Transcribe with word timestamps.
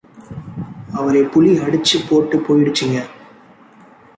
அவரை 0.93 1.21
புலி 1.23 1.51
அடிச்சு 1.57 1.97
போட்டுட்டு 2.09 2.37
போயிடுச்சுங்க! 2.47 2.97